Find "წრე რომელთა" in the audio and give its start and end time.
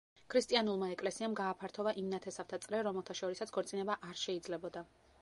2.65-3.19